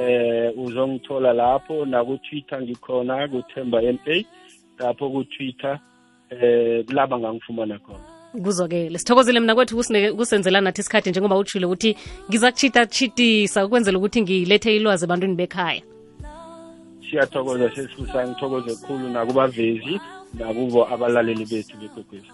eh 0.00 0.52
uzongithola 0.59 1.33
lapho. 1.33 1.85
Na 1.87 2.04
ku 2.04 2.18
Twitter 2.18 2.62
ngikhona 2.62 3.28
ku 3.28 3.42
Themba 3.54 3.80
MA 3.83 4.16
lapho 4.78 5.11
ku 5.11 5.24
Twitter 5.24 5.78
eh 6.30 6.85
kulaba 6.87 7.18
ngangifumana 7.18 7.78
khona 7.78 8.13
kuzokele 8.42 8.99
sithokozile 8.99 9.40
mina 9.40 9.55
kwethu 9.55 9.77
kusenzela 10.16 10.61
nathi 10.61 10.81
isikhathi 10.81 11.11
njengoba 11.11 11.37
utshile 11.37 11.66
ukuthi 11.66 11.97
ngiza 12.29 12.53
kuchita 12.53 12.87
chitisa 12.87 13.66
ukwenzela 13.66 13.99
ukuthi 13.99 14.23
ngilethe 14.23 14.77
ilwazi 14.77 15.05
ebantwini 15.05 15.35
bekhaya. 15.35 15.83
Siyathokoza 17.11 17.70
sesifusa 17.75 18.29
ngithokoze 18.29 18.75
kukhulu 18.75 19.09
nakubavezi 19.09 20.01
nakubo 20.35 20.88
abalaleli 20.94 21.44
bethu 21.47 21.77
bekwekwezi 21.77 22.31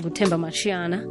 nguthemba 0.00 0.38
mashiyana 0.38 1.06